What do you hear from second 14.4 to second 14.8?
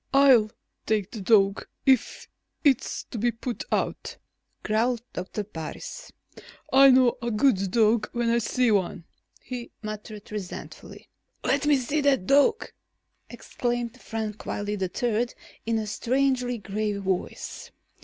Wiley